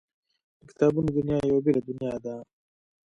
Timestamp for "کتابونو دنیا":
0.69-1.37